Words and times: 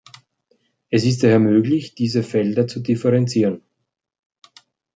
Es 0.89 1.03
ist 1.05 1.21
daher 1.21 1.37
möglich, 1.37 1.93
diese 1.93 2.23
Felder 2.23 2.65
zu 2.65 2.79
differenzieren. 2.79 3.61